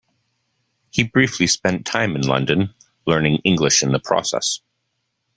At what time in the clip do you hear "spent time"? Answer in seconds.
1.45-2.15